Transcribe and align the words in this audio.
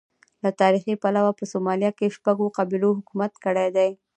له 0.43 0.49
تاریخي 0.61 0.93
پلوه 1.03 1.31
په 1.39 1.43
سومالیا 1.51 1.91
کې 1.97 2.13
شپږو 2.15 2.53
قبیلو 2.57 2.89
حکومت 2.99 3.33
کړی 3.43 3.67
دی. 3.75 3.89